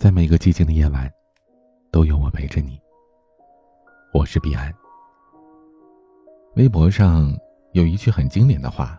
[0.00, 1.12] 在每个寂静的夜晚，
[1.90, 2.80] 都有我陪着你。
[4.14, 4.72] 我是彼岸。
[6.56, 7.30] 微博上
[7.72, 8.98] 有一句很经典的话：“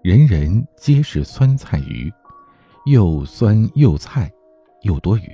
[0.00, 2.08] 人人皆是酸菜鱼，
[2.86, 4.30] 又酸又菜
[4.82, 5.28] 又多余。”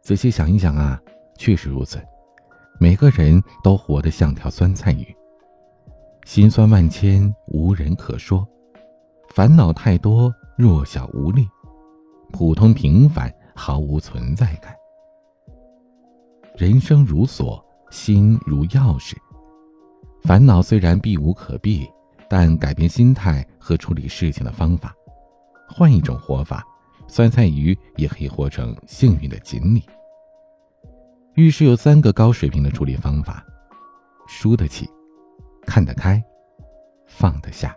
[0.00, 0.98] 仔细想一想啊，
[1.36, 2.02] 确实如此。
[2.80, 5.14] 每个人都活得像条酸菜鱼，
[6.24, 8.42] 心酸万千，无人可说；
[9.34, 11.46] 烦恼太多，弱小无力。
[12.30, 14.74] 普通平凡，毫无存在感。
[16.56, 19.16] 人生如锁，心如钥匙。
[20.22, 21.88] 烦恼虽然避无可避，
[22.28, 24.94] 但改变心态和处理事情的方法，
[25.68, 26.64] 换一种活法，
[27.06, 29.82] 酸菜鱼也可以活成幸运的锦鲤。
[31.34, 33.44] 遇事有三个高水平的处理方法：
[34.26, 34.88] 输得起，
[35.62, 36.22] 看得开，
[37.06, 37.74] 放得下。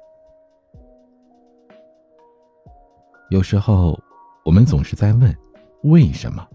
[3.29, 3.97] 有时候。
[4.43, 5.35] 我们总是在问：
[5.83, 6.45] 为什么？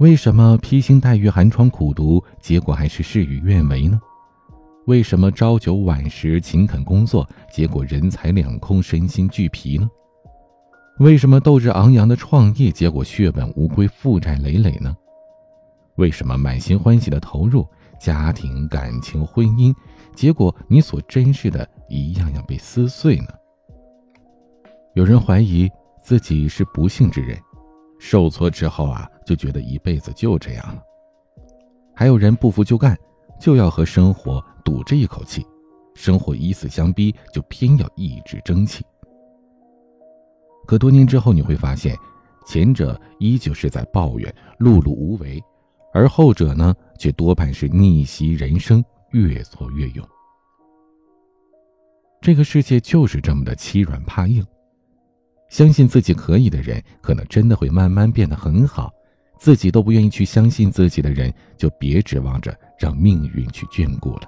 [0.00, 4.00] 为什么披星戴月、寒窗苦读，结果还是事与愿违呢？
[4.86, 9.88] 为什么朝九晚十、勤恳工作，结果人财两空、身心俱疲呢？
[11.00, 14.96] 为什么斗志昂扬的创业，结果血本无归、负债累累呢？
[15.96, 17.66] 为什么满心欢喜的投入
[18.00, 19.72] 家庭、感情、婚姻，
[20.14, 23.28] 结果你所珍视的一样样被撕碎呢？
[24.94, 25.70] 有人怀疑。
[26.04, 27.40] 自己是不幸之人，
[27.98, 30.82] 受挫之后啊，就觉得一辈子就这样了。
[31.94, 32.94] 还有人不服就干，
[33.40, 35.46] 就要和生活赌这一口气，
[35.94, 38.84] 生活以死相逼，就偏要一直争气。
[40.66, 41.96] 可多年之后，你会发现，
[42.44, 45.42] 前者依旧是在抱怨碌碌无为，
[45.94, 50.06] 而后者呢，却多半是逆袭人生，越挫越勇。
[52.20, 54.44] 这个世界就是这么的欺软怕硬。
[55.54, 58.88] 相信自己可以的人，可能真的会慢慢变得很好；
[59.38, 64.22] 自己都不愿意去相信自己的人，就别指望着让命运去眷顾了。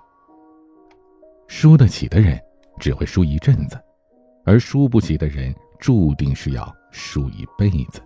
[1.48, 2.40] 输得起的人
[2.78, 3.76] 只会输一阵子，
[4.44, 8.00] 而输不起的人注定是要输一辈子。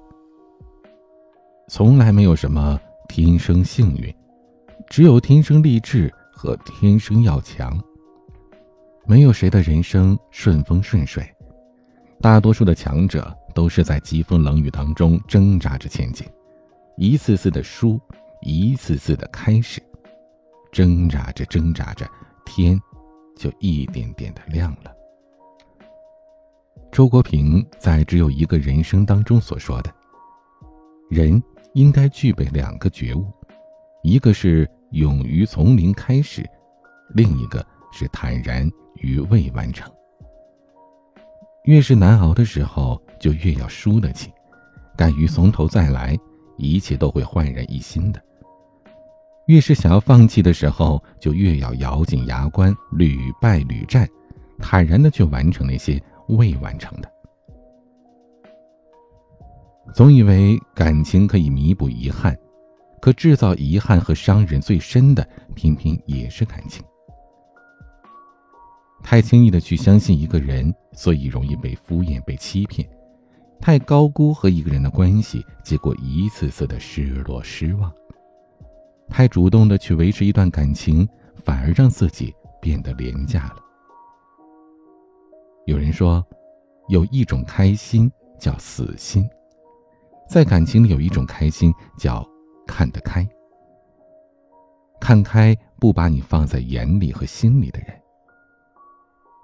[1.68, 4.10] 从来没有什么天生幸运，
[4.88, 7.78] 只有天生丽质和天生要强。
[9.04, 11.22] 没有谁的人生顺风顺水。
[12.22, 16.26] 大多数的强者都是在疾风冷雨当中挣扎着前进，
[16.96, 17.98] 一次次的输，
[18.42, 19.82] 一次次的开始，
[20.70, 22.06] 挣扎着挣扎着，
[22.44, 22.78] 天
[23.36, 24.92] 就一点点的亮了。
[26.92, 29.90] 周国平在《只有一个人生》当中所说的，
[31.08, 31.42] 人
[31.72, 33.32] 应该具备两个觉悟，
[34.02, 36.44] 一个是勇于从零开始，
[37.14, 39.90] 另一个是坦然于未完成。
[41.64, 44.32] 越是难熬的时候，就越要输得起，
[44.96, 46.18] 敢于从头再来，
[46.56, 48.22] 一切都会焕然一新的。
[49.46, 54.08] 越是想要放弃的时候，就越要咬紧牙关，屡败屡战，
[54.58, 57.10] 坦然的去完成那些未完成的。
[59.92, 62.36] 总以为感情可以弥补遗憾，
[63.00, 66.82] 可制造遗憾和伤人最深的，偏偏也是感情。
[69.02, 72.86] 太轻易的去相信一个人，所以容易被敷衍、被欺骗；
[73.60, 77.90] 太高估和一个人的关系，结果一次次的失落、失望；
[79.08, 81.08] 太主动的去维持一段感情，
[81.44, 83.56] 反而让自己变得廉价了。
[85.66, 86.24] 有人说，
[86.88, 89.28] 有一种开心叫死心，
[90.28, 92.24] 在感情里有一种开心叫
[92.66, 93.28] 看得开，
[95.00, 97.99] 看开不把你放在眼里和心里的人。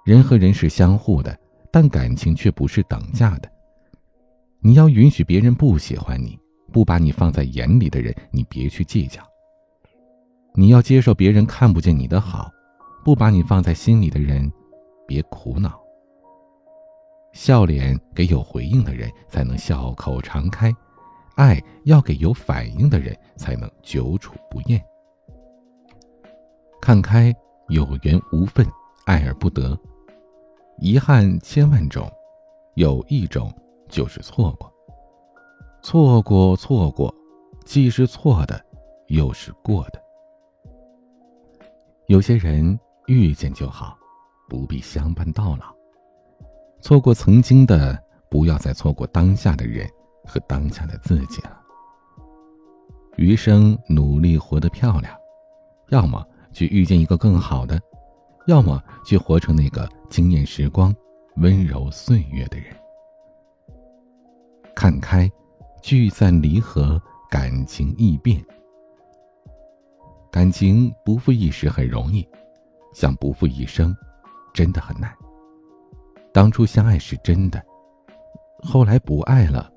[0.07, 1.37] 人和人是相互的，
[1.69, 3.51] 但感情却不是等价的。
[4.61, 6.39] 你要允许别人不喜欢你，
[6.71, 9.21] 不把你放在眼里的人，你别去计较。
[10.53, 12.49] 你要接受别人看不见你的好，
[13.03, 14.49] 不把你放在心里的人，
[15.05, 15.77] 别苦恼。
[17.33, 20.71] 笑脸给有回应的人，才能笑口常开；
[21.35, 24.81] 爱要给有反应的人，才能久处不厌。
[26.81, 27.35] 看开，
[27.67, 28.65] 有缘无分，
[29.05, 29.77] 爱而不得。
[30.79, 32.09] 遗憾千万种，
[32.75, 33.51] 有一种
[33.89, 34.71] 就是错过。
[35.81, 37.13] 错过，错过，
[37.65, 38.63] 既是错的，
[39.07, 40.01] 又是过的。
[42.07, 43.97] 有些人遇见就好，
[44.47, 45.65] 不必相伴到老。
[46.79, 47.97] 错过曾经的，
[48.29, 49.89] 不要再错过当下的人
[50.25, 51.59] 和当下的自己了。
[53.15, 55.13] 余生努力活得漂亮，
[55.89, 56.23] 要么
[56.53, 57.81] 去遇见一个更好的。
[58.45, 60.95] 要么去活成那个惊艳时光、
[61.37, 62.75] 温柔岁月的人。
[64.75, 65.29] 看开，
[65.81, 68.43] 聚散离合，感情易变。
[70.31, 72.27] 感情不负一时很容易，
[72.93, 73.95] 想不负一生，
[74.53, 75.11] 真的很难。
[76.31, 77.63] 当初相爱是真的，
[78.61, 79.71] 后来不爱了，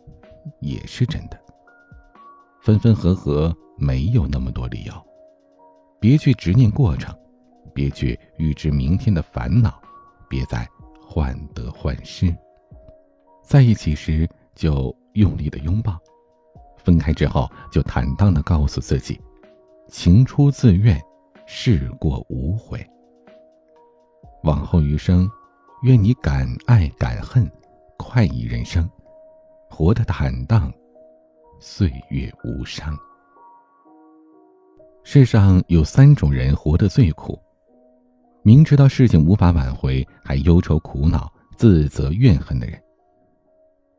[0.60, 1.40] 也是真的。
[2.60, 4.92] 分分合合没有那么多理由，
[5.98, 7.16] 别去执念过程，
[7.72, 9.79] 别去预知明天的烦恼，
[10.30, 10.66] 别再
[11.02, 12.34] 患得患失。
[13.42, 15.98] 在一起时就用力的拥抱，
[16.78, 19.20] 分开之后就坦荡的告诉自己，
[19.88, 20.98] 情出自愿，
[21.46, 22.80] 事过无悔。
[24.44, 25.28] 往后余生，
[25.82, 27.50] 愿你敢爱敢恨，
[27.98, 28.88] 快意人生，
[29.68, 30.72] 活得坦荡。
[31.58, 32.96] 岁月无伤。
[35.02, 37.38] 世上有三种人活得最苦：
[38.42, 42.74] 明知道事情无法挽回，还忧愁苦恼、自责怨恨的人；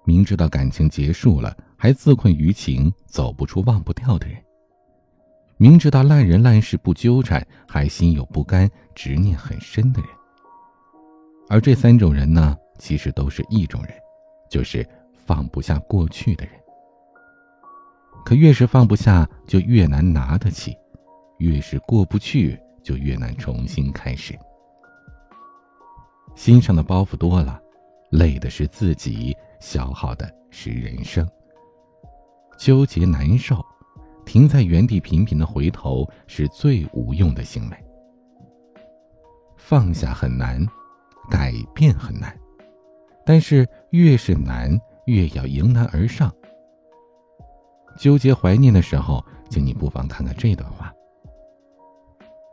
[0.04, 4.38] 明知道感情结束了，还自困于情、走不出、忘不掉的人；
[5.58, 10.10] 明知道烂人烂事不纠缠，还心有不甘、执念很深的人。
[11.48, 13.94] 而这三种人呢，其实都是一种人，
[14.50, 14.84] 就是
[15.14, 16.54] 放不下过去的人。
[18.26, 20.72] 可越是放不下，就越难拿得起；
[21.38, 24.38] 越是过不去，就越难重新开始。
[26.36, 27.62] 心上的包袱多了，
[28.12, 31.28] 累的是自己，消耗的是人生。
[32.58, 33.64] 纠结难受，
[34.26, 37.78] 停在原地频频的回头，是最无用的行为。
[39.58, 40.66] 放下很难，
[41.30, 42.34] 改变很难，
[43.26, 46.34] 但是越是难，越要迎难而上。
[48.00, 50.81] 纠结怀念的时候，请你不妨看看这段话。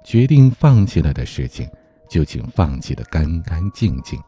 [0.08, 1.69] 决定放弃了的事情，
[2.08, 4.19] 就请放弃的干干净净；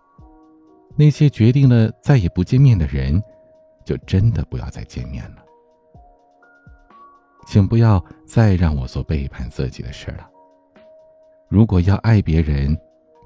[0.94, 3.18] 那些决定了再也不见面的人，
[3.82, 5.42] 就真的不要再见面了。
[7.46, 10.28] 请不要再让我做背叛自己的事了。
[11.48, 12.76] 如果要爱别人，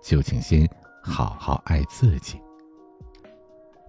[0.01, 0.65] 就请先
[1.03, 2.41] 好好爱自己。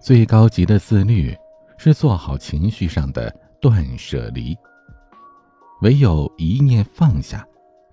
[0.02, 1.32] 最高级的自律，
[1.78, 3.32] 是做好情绪上的。
[3.58, 4.56] 断舍离，
[5.82, 7.44] 唯有一念放下，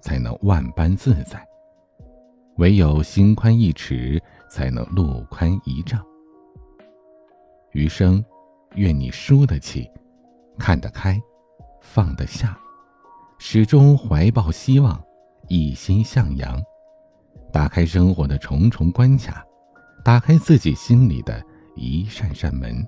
[0.03, 1.39] 才能万般自在；
[2.57, 6.03] 唯有心宽一尺，才能路宽一丈。
[7.71, 8.23] 余生，
[8.75, 9.89] 愿你输得起，
[10.59, 11.17] 看得开，
[11.79, 12.59] 放得下，
[13.39, 15.01] 始终怀抱希望，
[15.47, 16.61] 一心向阳，
[17.51, 19.41] 打开生活的重重关卡，
[20.03, 21.41] 打开自己心里的
[21.77, 22.85] 一扇扇门。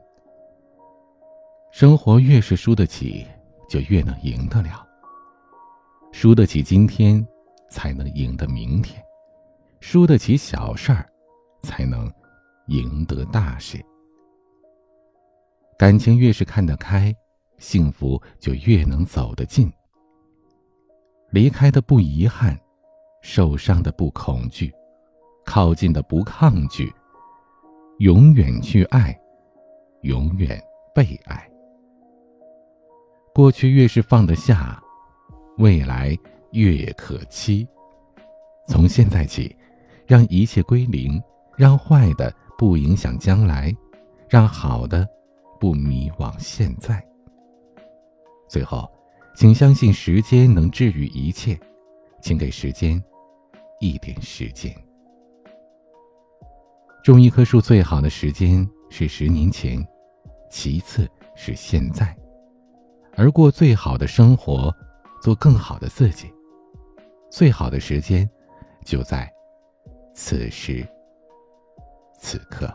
[1.72, 3.26] 生活越是输得起，
[3.70, 4.86] 就越能赢得了。
[6.18, 7.28] 输得起今天，
[7.70, 8.98] 才能赢得明天；
[9.82, 11.06] 输得起小事儿，
[11.62, 12.10] 才能
[12.68, 13.84] 赢得大事。
[15.78, 17.14] 感情越是看得开，
[17.58, 19.70] 幸福就越能走得近。
[21.32, 22.58] 离开的不遗憾，
[23.22, 24.74] 受伤的不恐惧，
[25.46, 26.90] 靠近的不抗拒，
[28.00, 29.14] 永远去爱，
[30.04, 30.58] 永远
[30.94, 31.46] 被爱。
[33.34, 34.82] 过去越是放得下，
[35.58, 36.18] 未来
[36.52, 37.68] 越可期。
[38.68, 39.56] 从现在起，
[40.08, 41.22] 让一切归零，
[41.58, 43.76] 让坏的不影响将来，
[44.30, 45.08] 让好的
[45.60, 47.04] 不迷惘现在。
[48.48, 48.90] 最后，
[49.36, 51.60] 请相信时间能治愈一切，
[52.22, 53.02] 请给时间
[53.80, 54.74] 一点时间。
[57.04, 59.86] 种一棵树最好的时间是十年前，
[60.50, 62.16] 其次是现在。
[63.16, 64.74] 而过最好的生活，
[65.26, 66.32] 做更好的自己。
[67.32, 68.30] 最好的时间，
[68.84, 69.28] 就在
[70.14, 70.88] 此时
[72.20, 72.72] 此刻。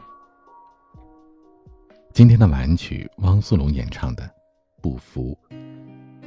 [2.12, 4.24] 今天的晚曲，汪苏泷演唱的
[4.82, 5.38] 《不服》，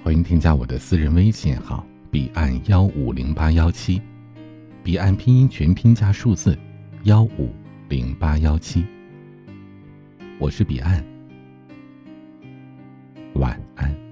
[0.01, 4.01] 欢迎添加我的私人微信号：彼岸幺五零八幺七，
[4.81, 6.57] 彼岸拼音全拼加数字
[7.03, 7.53] 幺五
[7.89, 8.85] 零八幺七。
[10.39, 11.05] 我是彼岸，
[13.35, 14.02] 晚安。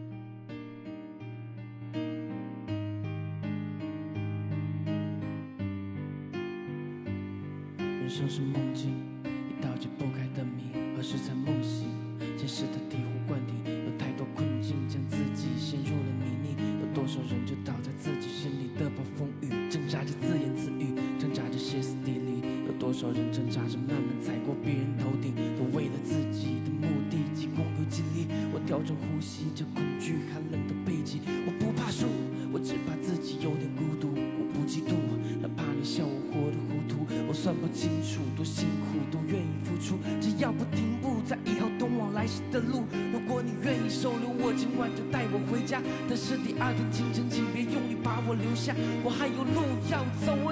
[8.12, 8.91] 像是梦境，
[9.24, 11.88] 一道解不开的谜，何时才梦醒？
[12.36, 28.27] 现实的醍醐灌顶，有太多困境将自己陷入了泥泞，有多少人就倒在自己心里的暴风雨，挣扎着自言自语，挣扎着歇斯底里，有多少人挣扎着慢慢踩过别人头顶，都为了自己的目的急功又尽力。
[28.51, 29.63] 我调整呼吸，这
[44.01, 45.79] 收留我，今晚就带我回家。
[46.10, 48.74] 但是第二天清晨，请别用力把我留下，
[49.05, 49.62] 我还有路
[49.93, 50.51] 要走，我